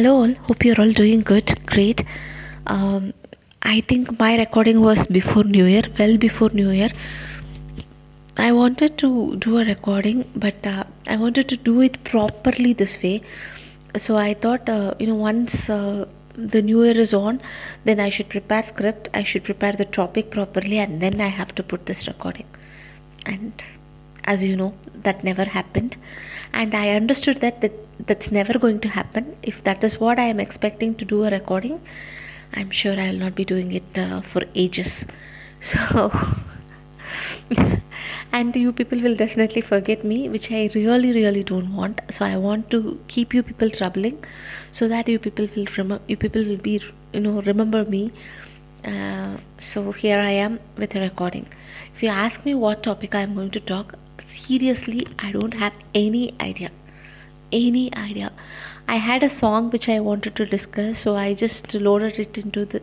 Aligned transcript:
Hello, 0.00 0.22
all. 0.22 0.32
Hope 0.44 0.64
you're 0.64 0.80
all 0.80 0.92
doing 0.94 1.20
good. 1.20 1.50
Great. 1.66 2.02
Um, 2.66 3.12
I 3.60 3.82
think 3.82 4.18
my 4.18 4.38
recording 4.38 4.80
was 4.80 5.06
before 5.08 5.44
New 5.44 5.66
Year, 5.66 5.82
well 5.98 6.16
before 6.16 6.48
New 6.54 6.70
Year. 6.70 6.88
I 8.38 8.50
wanted 8.52 8.96
to 9.02 9.36
do 9.36 9.58
a 9.58 9.64
recording, 9.66 10.24
but 10.34 10.66
uh, 10.66 10.84
I 11.06 11.16
wanted 11.16 11.50
to 11.50 11.58
do 11.58 11.82
it 11.82 12.02
properly 12.04 12.72
this 12.72 12.96
way. 13.02 13.20
So 13.98 14.16
I 14.16 14.32
thought, 14.32 14.70
uh, 14.70 14.94
you 14.98 15.06
know, 15.06 15.16
once 15.16 15.68
uh, 15.68 16.06
the 16.34 16.62
New 16.62 16.82
Year 16.82 16.98
is 16.98 17.12
on, 17.12 17.42
then 17.84 18.00
I 18.00 18.08
should 18.08 18.30
prepare 18.30 18.66
script. 18.66 19.10
I 19.12 19.22
should 19.22 19.44
prepare 19.44 19.74
the 19.74 19.84
topic 19.84 20.30
properly, 20.30 20.78
and 20.78 21.02
then 21.02 21.20
I 21.20 21.28
have 21.28 21.54
to 21.56 21.62
put 21.62 21.84
this 21.84 22.06
recording. 22.06 22.46
And 23.26 23.52
as 24.32 24.42
you 24.42 24.56
know, 24.56 24.72
that 25.04 25.24
never 25.24 25.44
happened. 25.44 25.96
And 26.52 26.74
I 26.74 26.90
understood 26.90 27.40
that, 27.40 27.60
that 27.62 27.72
that's 28.06 28.30
never 28.30 28.58
going 28.58 28.80
to 28.80 28.88
happen. 28.88 29.36
If 29.42 29.62
that 29.64 29.84
is 29.84 29.98
what 30.00 30.18
I 30.18 30.28
am 30.34 30.40
expecting 30.40 30.94
to 30.96 31.04
do 31.04 31.24
a 31.24 31.30
recording, 31.30 31.80
I'm 32.52 32.70
sure 32.70 32.98
I 32.98 33.10
will 33.10 33.18
not 33.24 33.34
be 33.34 33.44
doing 33.44 33.72
it 33.72 33.98
uh, 33.98 34.20
for 34.32 34.44
ages. 34.54 35.04
So, 35.62 36.10
and 38.32 38.56
you 38.56 38.72
people 38.72 39.00
will 39.06 39.14
definitely 39.14 39.60
forget 39.60 40.04
me, 40.04 40.28
which 40.34 40.50
I 40.50 40.70
really, 40.74 41.10
really 41.12 41.42
don't 41.44 41.74
want. 41.76 42.00
So 42.10 42.24
I 42.24 42.38
want 42.38 42.70
to 42.70 42.98
keep 43.08 43.34
you 43.34 43.42
people 43.42 43.68
troubling, 43.68 44.24
so 44.72 44.88
that 44.88 45.10
you 45.14 45.18
people 45.18 45.48
will 45.54 45.66
remember. 45.76 46.02
You 46.08 46.16
people 46.16 46.46
will 46.52 46.62
be, 46.68 46.80
you 47.12 47.20
know, 47.20 47.42
remember 47.42 47.84
me. 47.84 48.10
Uh, 48.84 49.36
so 49.72 49.92
here 49.92 50.18
I 50.18 50.30
am 50.46 50.58
with 50.78 50.94
a 50.94 51.00
recording. 51.00 51.46
If 51.94 52.02
you 52.02 52.08
ask 52.08 52.46
me 52.46 52.54
what 52.54 52.82
topic 52.82 53.14
I 53.14 53.20
am 53.20 53.34
going 53.34 53.50
to 53.58 53.60
talk, 53.60 53.94
seriously, 54.50 55.06
I 55.18 55.32
don't 55.32 55.54
have 55.62 55.72
any 55.94 56.34
idea. 56.40 56.70
Any 57.52 57.84
idea. 57.94 58.32
I 58.94 58.96
had 58.96 59.22
a 59.22 59.30
song 59.30 59.70
which 59.70 59.88
I 59.88 59.98
wanted 60.00 60.34
to 60.36 60.46
discuss, 60.46 61.02
so 61.04 61.14
I 61.16 61.34
just 61.42 61.74
loaded 61.74 62.18
it 62.24 62.38
into 62.38 62.64
the 62.72 62.80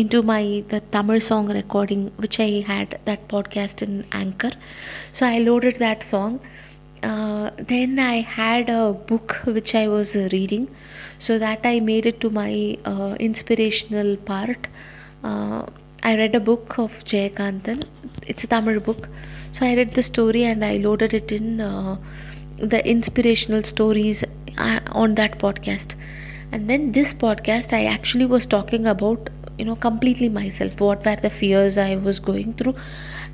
into 0.00 0.22
my 0.30 0.40
the 0.72 0.80
Tamil 0.96 1.22
song 1.28 1.48
recording 1.58 2.02
which 2.24 2.38
I 2.46 2.48
had 2.72 2.98
that 3.06 3.26
podcast 3.32 3.84
in 3.86 3.94
Anchor. 4.20 4.52
So 5.20 5.26
I 5.26 5.38
loaded 5.46 5.80
that 5.84 6.04
song. 6.10 6.38
Uh, 7.02 7.50
then 7.72 7.98
I 8.08 8.20
had 8.34 8.70
a 8.74 8.82
book 9.12 9.36
which 9.56 9.74
I 9.82 9.86
was 9.94 10.14
reading, 10.36 10.68
so 11.30 11.38
that 11.46 11.66
I 11.72 11.74
made 11.88 12.12
it 12.12 12.20
to 12.26 12.30
my 12.42 12.52
uh, 12.92 13.16
inspirational 13.30 14.16
part. 14.32 14.70
Uh, 15.24 15.66
I 16.02 16.16
read 16.22 16.34
a 16.42 16.44
book 16.52 16.78
of 16.86 17.00
Jayakantan. 17.12 17.84
It's 18.26 18.44
a 18.44 18.52
Tamil 18.54 18.80
book. 18.80 19.08
So 19.56 19.64
I 19.64 19.74
read 19.74 19.94
the 19.94 20.02
story 20.02 20.44
and 20.44 20.62
I 20.62 20.76
loaded 20.76 21.14
it 21.14 21.32
in 21.32 21.62
uh, 21.62 21.96
the 22.58 22.86
inspirational 22.86 23.64
stories 23.64 24.22
uh, 24.58 24.80
on 24.88 25.14
that 25.14 25.38
podcast. 25.38 25.94
And 26.52 26.68
then 26.68 26.92
this 26.92 27.14
podcast, 27.14 27.72
I 27.72 27.86
actually 27.86 28.26
was 28.26 28.44
talking 28.44 28.86
about, 28.86 29.30
you 29.56 29.64
know, 29.64 29.76
completely 29.76 30.28
myself. 30.28 30.78
What 30.78 31.06
were 31.06 31.16
the 31.16 31.30
fears 31.30 31.78
I 31.78 31.96
was 31.96 32.18
going 32.18 32.52
through 32.52 32.74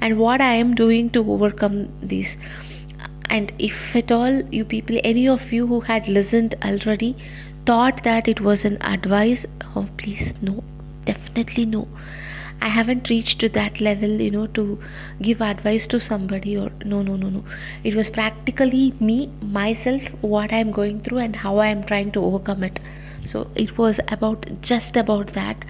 and 0.00 0.16
what 0.16 0.40
I 0.40 0.54
am 0.54 0.76
doing 0.76 1.10
to 1.10 1.28
overcome 1.28 1.88
these. 2.00 2.36
And 3.28 3.52
if 3.58 3.74
at 3.96 4.12
all 4.12 4.42
you 4.54 4.64
people, 4.64 5.00
any 5.02 5.26
of 5.26 5.52
you 5.52 5.66
who 5.66 5.80
had 5.80 6.06
listened 6.06 6.54
already, 6.62 7.16
thought 7.66 8.04
that 8.04 8.28
it 8.28 8.40
was 8.40 8.64
an 8.64 8.80
advice, 8.80 9.44
oh 9.74 9.88
please, 9.96 10.32
no, 10.40 10.62
definitely 11.04 11.66
no 11.66 11.88
I 12.62 12.68
haven't 12.68 13.08
reached 13.10 13.40
to 13.40 13.48
that 13.50 13.80
level, 13.80 14.20
you 14.20 14.30
know, 14.30 14.46
to 14.58 14.78
give 15.20 15.40
advice 15.42 15.86
to 15.88 16.00
somebody 16.00 16.56
or 16.56 16.70
no, 16.84 17.02
no, 17.02 17.16
no, 17.16 17.28
no. 17.28 17.44
It 17.82 17.96
was 17.96 18.08
practically 18.08 18.94
me, 19.00 19.30
myself, 19.40 20.02
what 20.20 20.52
I'm 20.52 20.70
going 20.70 21.00
through 21.00 21.18
and 21.18 21.34
how 21.34 21.58
I'm 21.58 21.82
trying 21.84 22.12
to 22.12 22.24
overcome 22.24 22.62
it. 22.62 22.78
So 23.26 23.48
it 23.56 23.76
was 23.78 23.98
about 24.08 24.46
just 24.60 24.96
about 24.96 25.32
that. 25.34 25.64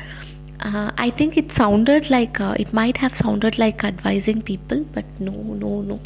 Uh, 0.61 0.93
I 0.99 1.11
think 1.11 1.37
it 1.37 1.51
sounded 1.51 2.11
like 2.11 2.41
uh, 2.41 2.55
it 2.59 2.75
might 2.75 2.99
have 2.99 3.17
sounded 3.17 3.59
like 3.59 3.85
advising 3.85 4.43
people, 4.43 4.85
but 4.93 5.07
no, 5.19 5.33
no, 5.33 5.81
no. 5.81 6.01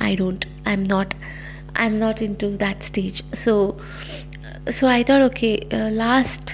I 0.00 0.14
don't. 0.16 0.44
I'm 0.66 0.82
not. 0.82 1.14
I'm 1.76 1.98
not 2.00 2.20
into 2.20 2.56
that 2.56 2.82
stage. 2.82 3.22
So, 3.44 3.80
so 4.72 4.88
I 4.88 5.04
thought, 5.04 5.22
okay, 5.30 5.60
uh, 5.70 5.90
last 5.90 6.52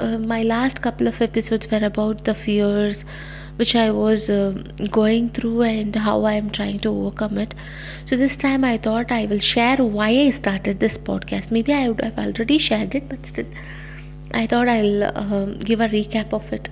uh, 0.00 0.18
my 0.18 0.42
last 0.42 0.80
couple 0.82 1.06
of 1.06 1.20
episodes 1.20 1.70
were 1.70 1.84
about 1.84 2.24
the 2.24 2.34
fears 2.34 3.04
which 3.56 3.74
I 3.74 3.90
was 3.90 4.30
uh, 4.30 4.52
going 4.90 5.28
through 5.30 5.62
and 5.62 5.94
how 5.94 6.24
I 6.24 6.32
am 6.34 6.50
trying 6.50 6.80
to 6.80 6.88
overcome 6.88 7.36
it. 7.36 7.54
So 8.06 8.16
this 8.16 8.36
time 8.36 8.64
I 8.64 8.78
thought 8.78 9.12
I 9.12 9.26
will 9.26 9.38
share 9.38 9.76
why 9.76 10.08
I 10.08 10.30
started 10.30 10.80
this 10.80 10.96
podcast. 10.96 11.50
Maybe 11.50 11.74
I 11.74 11.88
would 11.88 12.00
have 12.02 12.18
already 12.18 12.56
shared 12.56 12.94
it, 12.94 13.08
but 13.08 13.26
still, 13.26 13.44
I 14.32 14.46
thought 14.46 14.68
I'll 14.68 15.04
uh, 15.04 15.44
give 15.70 15.80
a 15.80 15.88
recap 15.88 16.32
of 16.32 16.50
it. 16.52 16.70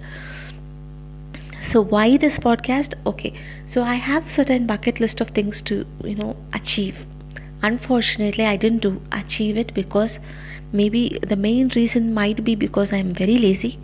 So 1.63 1.83
why 1.83 2.17
this 2.17 2.39
podcast? 2.39 2.95
Okay, 3.05 3.35
so 3.67 3.83
I 3.83 3.97
have 3.97 4.31
certain 4.31 4.67
bucket 4.67 5.01
list 5.01 5.21
of 5.21 5.29
things 5.31 5.61
to 5.63 5.85
you 6.03 6.15
know 6.15 6.37
achieve. 6.55 7.05
Unfortunately, 7.63 8.45
I 8.45 8.57
didn't 8.57 8.81
do 8.81 9.01
achieve 9.13 9.57
it 9.57 9.75
because 9.75 10.19
maybe 10.73 11.19
the 11.27 11.37
main 11.37 11.69
reason 11.75 12.13
might 12.15 12.45
be 12.45 12.55
because 12.55 12.93
i'm 12.93 13.15
very 13.15 13.39
lazy. 13.39 13.79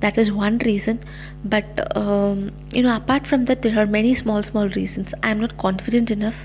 That 0.00 0.18
is 0.18 0.30
one 0.30 0.58
reason. 0.58 1.00
But 1.44 1.96
um, 1.96 2.52
you 2.72 2.82
know 2.82 2.96
apart 2.96 3.26
from 3.26 3.44
that 3.46 3.62
there 3.62 3.78
are 3.78 3.86
many 3.86 4.14
small 4.14 4.42
small 4.42 4.68
reasons. 4.68 5.14
I'm 5.22 5.40
not 5.40 5.56
confident 5.58 6.10
enough 6.10 6.36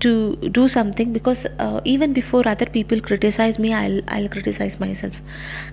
to 0.00 0.36
do 0.52 0.68
something 0.68 1.12
because 1.12 1.46
uh, 1.58 1.80
even 1.84 2.12
before 2.12 2.46
other 2.46 2.66
people 2.66 3.00
criticize 3.00 3.58
me 3.58 3.72
i'll 3.72 4.02
i'll 4.08 4.28
criticize 4.28 4.78
myself. 4.78 5.14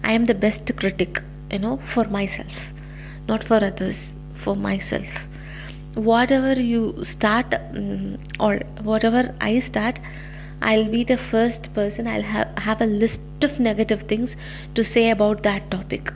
I 0.03 0.13
am 0.13 0.25
the 0.25 0.34
best 0.34 0.72
critic 0.78 1.22
you 1.52 1.59
know 1.59 1.79
for 1.94 2.06
myself 2.06 2.53
not 3.28 3.44
for 3.44 3.56
others 3.56 4.09
for 4.44 4.56
myself. 4.56 5.07
Whatever 5.96 6.59
you 6.59 7.03
start 7.06 7.53
um, 7.53 8.18
or 8.40 8.62
whatever 8.84 9.34
i 9.42 9.60
start 9.60 10.00
I'll 10.64 10.90
be 10.90 11.04
the 11.04 11.18
first 11.18 11.74
person, 11.74 12.08
I'll 12.08 12.22
have, 12.22 12.58
have 12.58 12.82
a 12.82 12.86
list 12.86 13.20
of 13.42 13.60
negative 13.60 14.04
things 14.04 14.38
to 14.76 14.86
say 14.86 15.10
about 15.10 15.44
that 15.44 15.70
topic. 15.70 16.14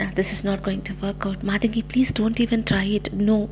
Uh, 0.00 0.10
this 0.14 0.32
is 0.32 0.42
not 0.42 0.62
going 0.62 0.80
to 0.82 0.94
work 0.94 1.26
out. 1.26 1.40
Matangi, 1.40 1.86
please 1.86 2.10
don't 2.10 2.40
even 2.40 2.64
try 2.64 2.84
it. 2.84 3.12
No, 3.12 3.50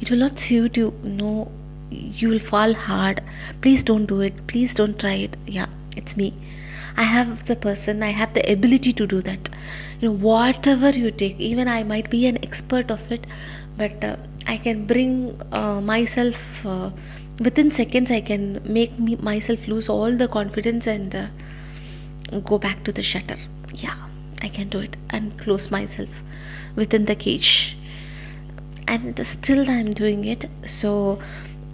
it 0.00 0.10
will 0.10 0.18
not 0.18 0.38
suit 0.38 0.76
you. 0.76 0.92
No, 1.02 1.50
you 1.90 2.28
will 2.28 2.38
fall 2.38 2.74
hard. 2.74 3.22
Please 3.62 3.82
don't 3.82 4.04
do 4.04 4.20
it. 4.20 4.46
Please 4.46 4.74
don't 4.74 4.98
try 4.98 5.14
it. 5.14 5.36
Yeah, 5.46 5.68
it's 5.96 6.18
me. 6.18 6.34
I 6.98 7.04
have 7.04 7.46
the 7.46 7.56
person, 7.56 8.02
I 8.02 8.10
have 8.10 8.34
the 8.34 8.52
ability 8.52 8.92
to 8.92 9.06
do 9.06 9.22
that. 9.22 9.48
You 10.00 10.08
know, 10.08 10.14
whatever 10.14 10.90
you 10.90 11.10
take, 11.10 11.40
even 11.40 11.66
I 11.66 11.82
might 11.82 12.10
be 12.10 12.26
an 12.26 12.38
expert 12.44 12.90
of 12.90 13.10
it, 13.10 13.26
but 13.78 14.04
uh, 14.04 14.16
I 14.46 14.58
can 14.58 14.86
bring 14.86 15.40
uh, 15.52 15.80
myself 15.80 16.36
uh, 16.66 16.90
within 17.40 17.70
seconds 17.70 18.10
i 18.10 18.20
can 18.20 18.60
make 18.64 18.98
me 18.98 19.16
myself 19.16 19.66
lose 19.66 19.88
all 19.88 20.16
the 20.16 20.28
confidence 20.28 20.86
and 20.86 21.14
uh, 21.14 21.26
go 22.40 22.58
back 22.58 22.84
to 22.84 22.92
the 22.92 23.02
shutter. 23.02 23.36
Yeah 23.72 23.96
i 24.42 24.48
can 24.48 24.68
do 24.68 24.78
it 24.78 24.96
and 25.10 25.38
close 25.38 25.70
myself 25.70 26.08
within 26.74 27.04
the 27.04 27.14
cage. 27.14 27.76
And 28.88 29.26
still 29.26 29.70
i'm 29.70 29.94
doing 29.94 30.24
it. 30.24 30.50
So 30.66 31.20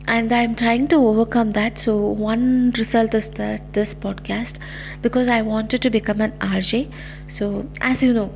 and 0.07 0.33
i'm 0.33 0.55
trying 0.57 0.89
to 0.89 0.97
overcome 0.97 1.53
that. 1.53 1.79
So 1.79 1.97
one 1.97 2.73
result 2.77 3.15
is 3.15 3.31
that 3.31 3.73
this 3.73 3.95
podcast 3.95 4.59
because 5.03 5.29
i 5.29 5.43
wanted 5.43 5.83
to 5.83 5.91
become 5.91 6.21
an 6.21 6.33
rj 6.41 6.93
so 7.29 7.67
as 7.81 8.03
you 8.03 8.13
know 8.13 8.31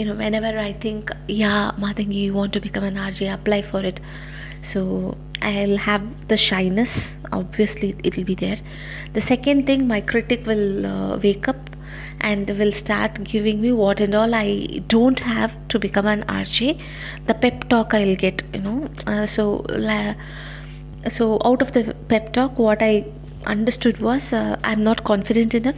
you 0.00 0.06
know 0.08 0.16
whenever 0.24 0.52
i 0.58 0.72
think 0.84 1.10
yeah 1.40 1.72
matangi 1.84 2.20
you 2.26 2.34
want 2.40 2.52
to 2.58 2.60
become 2.66 2.84
an 2.90 3.00
rj 3.08 3.32
apply 3.38 3.62
for 3.72 3.82
it. 3.92 4.00
So 4.70 4.80
I'll 5.48 5.78
have 5.82 6.02
the 6.30 6.36
shyness 6.36 6.94
obviously 7.32 7.96
it 8.04 8.16
will 8.16 8.24
be 8.24 8.34
there. 8.34 8.58
The 9.14 9.22
second 9.22 9.66
thing 9.66 9.86
my 9.88 10.00
critic 10.10 10.46
will 10.46 10.86
uh, 10.86 11.16
wake 11.18 11.48
up 11.52 11.70
and 12.20 12.50
will 12.58 12.72
start 12.80 13.22
giving 13.24 13.62
me 13.62 13.72
what 13.72 14.00
and 14.00 14.14
all 14.14 14.34
I 14.34 14.82
don't 14.88 15.20
have 15.20 15.54
to 15.68 15.78
become 15.78 16.06
an 16.06 16.24
RJ 16.24 16.78
the 17.26 17.34
pep 17.44 17.68
talk 17.70 17.94
I'll 17.94 18.16
get 18.16 18.42
you 18.52 18.60
know. 18.60 18.76
Uh, 19.06 19.26
so 19.26 19.64
la- 19.68 20.14
so 21.18 21.40
out 21.44 21.62
of 21.62 21.72
the 21.72 21.84
pep 22.08 22.32
talk 22.34 22.58
what 22.58 22.82
I 22.82 23.06
understood 23.46 24.02
was 24.02 24.32
uh, 24.32 24.58
I'm 24.62 24.84
not 24.84 25.04
confident 25.04 25.54
enough. 25.54 25.76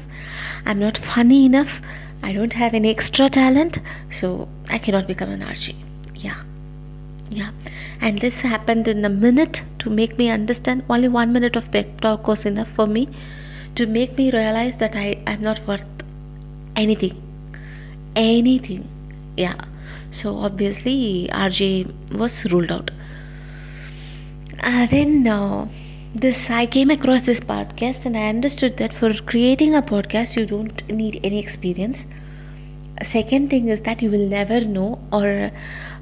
I'm 0.67 0.81
not 0.81 0.99
funny 0.99 1.45
enough 1.47 1.81
I 2.23 2.33
don't 2.33 2.53
have 2.53 2.75
any 2.75 2.91
extra 2.91 3.29
talent 3.29 3.79
so 4.21 4.49
I 4.69 4.79
cannot 4.79 5.07
become 5.07 5.31
an 5.31 5.41
RJ 5.41 5.75
yeah. 6.23 6.43
Yeah. 7.31 7.51
And 8.01 8.21
this 8.21 8.41
happened 8.41 8.89
in 8.89 9.05
a 9.05 9.09
minute 9.09 9.63
to 9.81 9.91
make 9.91 10.19
me 10.19 10.29
understand 10.31 10.85
only 10.89 11.09
one 11.09 11.33
minute 11.33 11.57
of 11.57 11.71
pep 11.71 12.01
talk 12.01 12.27
was 12.27 12.45
enough 12.45 12.69
for 12.77 12.87
me 12.87 13.09
to 13.75 13.87
make 13.87 14.17
me 14.19 14.31
realize 14.31 14.77
that 14.79 14.95
i 14.95 15.17
am 15.27 15.43
not 15.43 15.67
worth 15.67 15.85
anything. 16.77 17.23
Anything. 18.15 18.89
Yeah. 19.37 19.65
So 20.11 20.37
obviously 20.37 21.29
rj 21.33 22.19
was 22.19 22.45
ruled 22.53 22.71
out. 22.71 22.91
Uh, 24.61 24.87
then 24.87 25.27
uh, 25.27 25.67
this 26.15 26.51
I 26.51 26.67
came 26.67 26.91
across 26.91 27.23
this 27.23 27.41
podcast 27.41 28.05
and 28.05 28.17
I 28.17 28.29
understood 28.29 28.77
that 28.79 28.93
for 28.93 29.13
creating 29.15 29.75
a 29.75 29.83
podcast 29.83 30.37
you 30.37 30.47
don't 30.47 30.87
need 30.89 31.21
any 31.25 31.39
experience. 31.39 32.05
Second 33.05 33.51
thing 33.51 33.69
is 33.69 33.81
that 33.83 34.03
you 34.03 34.11
will 34.11 34.29
never 34.29 34.61
know 34.61 35.01
or 35.13 35.51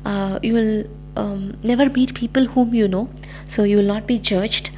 uh, 0.04 0.38
you 0.42 0.52
will 0.54 0.84
um, 1.16 1.56
never 1.62 1.88
meet 1.88 2.14
people 2.14 2.46
whom 2.46 2.74
you 2.74 2.88
know, 2.88 3.08
so 3.48 3.62
you 3.62 3.76
will 3.78 3.84
not 3.84 4.06
be 4.06 4.18
judged, 4.18 4.70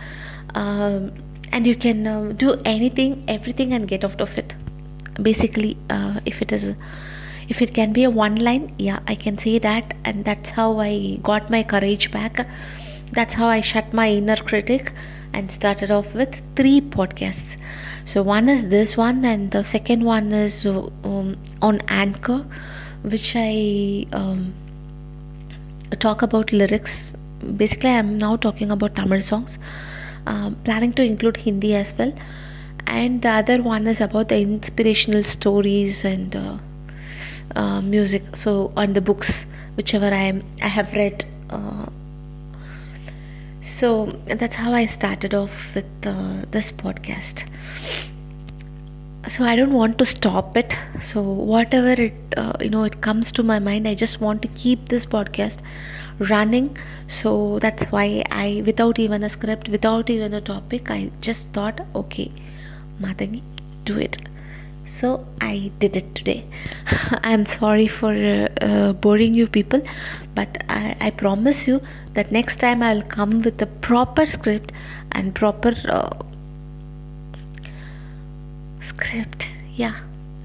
um, 0.54 1.12
and 1.50 1.66
you 1.66 1.76
can 1.76 2.06
uh, 2.06 2.32
do 2.36 2.54
anything, 2.64 3.24
everything, 3.28 3.72
and 3.72 3.88
get 3.88 4.04
out 4.04 4.20
of 4.20 4.36
it. 4.38 4.54
Basically, 5.20 5.76
uh, 5.90 6.20
if 6.26 6.42
it 6.42 6.52
is. 6.52 6.74
if 7.52 7.60
it 7.64 7.74
can 7.76 7.92
be 7.92 8.02
a 8.04 8.10
one 8.16 8.36
line 8.46 8.62
yeah 8.78 9.00
i 9.12 9.14
can 9.22 9.38
say 9.44 9.52
that 9.58 9.94
and 10.10 10.24
that's 10.28 10.50
how 10.58 10.66
i 10.84 11.18
got 11.28 11.50
my 11.54 11.62
courage 11.72 12.04
back 12.12 12.38
that's 13.12 13.34
how 13.34 13.48
i 13.48 13.60
shut 13.60 13.92
my 13.92 14.08
inner 14.10 14.36
critic 14.36 14.92
and 15.32 15.50
started 15.50 15.90
off 15.90 16.12
with 16.14 16.34
three 16.56 16.80
podcasts. 16.80 17.56
So 18.04 18.22
one 18.22 18.48
is 18.48 18.68
this 18.68 18.96
one 18.96 19.24
and 19.24 19.50
the 19.50 19.64
second 19.64 20.04
one 20.04 20.32
is 20.32 20.66
um, 20.66 21.38
on 21.62 21.80
anchor 21.88 22.44
which 23.02 23.32
i 23.34 24.06
um, 24.12 24.52
talk 25.98 26.22
about 26.22 26.52
lyrics. 26.52 27.12
Basically 27.56 27.90
i'm 27.90 28.18
now 28.18 28.36
talking 28.36 28.70
about 28.70 28.94
tamil 28.94 29.22
songs. 29.22 29.58
Um, 30.26 30.56
planning 30.64 30.92
to 30.94 31.02
include 31.02 31.36
hindi 31.36 31.74
as 31.74 31.92
well. 31.98 32.12
And 32.86 33.22
the 33.22 33.30
other 33.30 33.62
one 33.62 33.86
is 33.86 34.00
about 34.00 34.28
the 34.28 34.38
inspirational 34.38 35.24
stories 35.24 36.04
and 36.04 36.36
uh, 36.36 36.58
uh, 37.56 37.80
music. 37.80 38.36
So 38.36 38.72
on 38.76 38.92
the 38.92 39.00
books 39.00 39.44
whichever 39.76 40.06
i 40.06 40.22
am 40.30 40.44
i 40.60 40.68
have 40.68 40.92
read 40.92 41.24
uh, 41.48 41.86
so 43.82 43.88
that's 44.40 44.54
how 44.54 44.72
i 44.72 44.86
started 44.86 45.34
off 45.34 45.50
with 45.74 46.06
uh, 46.06 46.44
this 46.52 46.70
podcast. 46.70 47.42
So 49.36 49.44
i 49.44 49.54
don't 49.56 49.72
want 49.72 49.98
to 49.98 50.06
stop 50.06 50.56
it. 50.56 50.74
So 51.10 51.22
whatever 51.22 51.92
it 52.04 52.36
uh, 52.36 52.52
you 52.60 52.70
know 52.70 52.84
it 52.84 53.00
comes 53.00 53.32
to 53.38 53.42
my 53.42 53.58
mind 53.58 53.88
i 53.88 53.94
just 53.94 54.20
want 54.20 54.42
to 54.42 54.48
keep 54.62 54.88
this 54.88 55.06
podcast 55.06 55.64
running. 56.30 56.76
So 57.08 57.58
that's 57.66 57.90
why 57.96 58.06
i 58.30 58.62
without 58.66 58.98
even 58.98 59.24
a 59.24 59.30
script 59.30 59.68
without 59.68 60.10
even 60.10 60.34
a 60.34 60.40
topic 60.40 60.90
i 60.98 61.00
just 61.20 61.48
thought 61.58 61.86
okay 62.02 62.30
matangi 63.06 63.42
do 63.90 63.98
it 63.98 64.18
so 65.02 65.26
i 65.40 65.70
did 65.80 65.96
it 65.96 66.14
today. 66.14 66.44
I'm 67.30 67.44
sorry 67.46 67.88
for 67.88 68.12
uh, 68.14 68.48
uh, 68.64 68.92
boring 68.92 69.34
you 69.34 69.46
people 69.48 69.82
but 70.36 70.62
I, 70.68 70.96
I 71.00 71.10
promise 71.10 71.66
you 71.66 71.80
that 72.14 72.30
next 72.30 72.60
time 72.60 72.82
i'll 72.82 73.02
come 73.16 73.42
with 73.42 73.60
a 73.60 73.66
proper 73.88 74.26
script 74.26 74.72
and 75.10 75.34
proper 75.34 75.74
uh, 75.88 76.10
script. 78.88 79.44
Yeah 79.74 80.00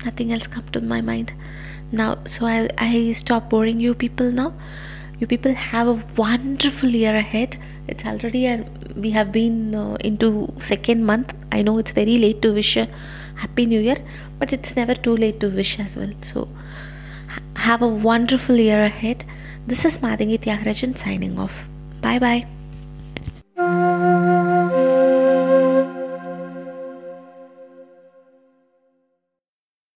nothing 0.06 0.34
else 0.34 0.48
come 0.48 0.68
to 0.72 0.82
my 0.82 1.02
mind. 1.02 1.34
Now 1.92 2.18
so 2.26 2.46
i 2.46 2.68
i 2.78 3.14
stop 3.22 3.50
boring 3.52 3.80
you 3.80 3.94
people 3.94 4.32
now. 4.32 4.54
You 5.20 5.28
people 5.28 5.54
have 5.54 5.88
a 5.88 6.04
wonderful 6.16 6.90
year 6.90 7.16
ahead. 7.16 7.58
It's 7.88 8.06
already 8.06 8.46
and 8.46 8.94
we 9.04 9.12
have 9.12 9.32
been 9.32 9.76
uh, 9.76 9.96
into 10.10 10.52
second 10.74 11.06
month. 11.06 11.34
I 11.52 11.62
know 11.62 11.78
it's 11.78 11.92
very 11.92 12.18
late 12.26 12.42
to 12.44 12.54
wish 12.54 12.76
a 12.78 12.88
happy 13.38 13.66
new 13.66 13.80
year 13.80 13.98
but 14.40 14.54
it's 14.54 14.76
never 14.76 14.96
too 14.96 15.16
late 15.16 15.40
to 15.40 15.50
wish 15.50 15.80
as 15.80 15.96
well. 15.96 16.12
So 16.34 16.48
have 17.56 17.82
a 17.82 17.88
wonderful 17.88 18.56
year 18.56 18.84
ahead. 18.84 19.26
This 19.68 19.84
is 19.86 20.00
madhangi 20.00 20.40
tyagarajan 20.40 20.98
signing 20.98 21.38
off. 21.40 21.54
Bye 22.02 22.20
bye 22.20 22.57